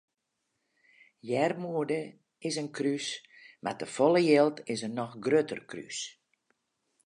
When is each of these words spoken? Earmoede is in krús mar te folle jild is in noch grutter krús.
Earmoede 1.41 1.99
is 2.47 2.55
in 2.61 2.69
krús 2.77 3.07
mar 3.63 3.75
te 3.79 3.87
folle 3.95 4.21
jild 4.29 4.57
is 4.73 4.81
in 4.87 4.95
noch 4.99 5.13
grutter 5.25 5.61
krús. 5.71 5.99